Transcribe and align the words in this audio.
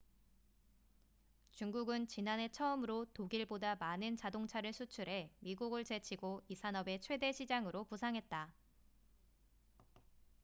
중국은 1.51 2.07
지난해 2.07 2.49
처음으로 2.49 3.05
독일보다 3.13 3.75
많은 3.75 4.17
자동차를 4.17 4.73
수출해 4.73 5.29
미국을 5.41 5.83
제치고 5.85 6.41
이 6.47 6.55
산업의 6.55 7.01
최대 7.01 7.31
시장으로 7.31 7.83
부상했다 7.83 8.51